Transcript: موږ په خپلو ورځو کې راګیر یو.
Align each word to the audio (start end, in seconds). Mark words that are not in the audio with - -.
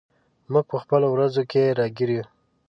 موږ 0.51 0.65
په 0.71 0.77
خپلو 0.83 1.07
ورځو 1.11 1.43
کې 1.51 1.63
راګیر 1.79 2.09
یو. 2.15 2.25